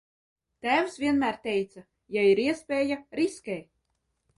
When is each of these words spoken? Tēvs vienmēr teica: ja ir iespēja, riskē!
Tēvs 0.65 0.95
vienmēr 1.03 1.39
teica: 1.45 1.85
ja 2.19 2.27
ir 2.33 2.45
iespēja, 2.49 3.03
riskē! 3.23 3.65